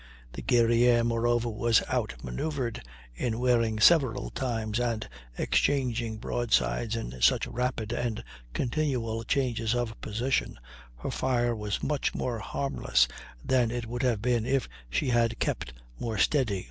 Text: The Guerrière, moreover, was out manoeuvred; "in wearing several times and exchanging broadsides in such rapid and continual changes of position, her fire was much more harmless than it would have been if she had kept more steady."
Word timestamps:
The 0.33 0.41
Guerrière, 0.41 1.05
moreover, 1.05 1.47
was 1.47 1.83
out 1.87 2.15
manoeuvred; 2.23 2.81
"in 3.13 3.37
wearing 3.37 3.79
several 3.79 4.31
times 4.31 4.79
and 4.79 5.07
exchanging 5.37 6.17
broadsides 6.17 6.95
in 6.95 7.21
such 7.21 7.45
rapid 7.45 7.91
and 7.93 8.23
continual 8.51 9.23
changes 9.23 9.75
of 9.75 10.01
position, 10.01 10.59
her 10.95 11.11
fire 11.11 11.55
was 11.55 11.83
much 11.83 12.15
more 12.15 12.39
harmless 12.39 13.07
than 13.45 13.69
it 13.69 13.85
would 13.85 14.01
have 14.01 14.23
been 14.23 14.43
if 14.47 14.67
she 14.89 15.09
had 15.09 15.37
kept 15.37 15.71
more 15.99 16.17
steady." 16.17 16.59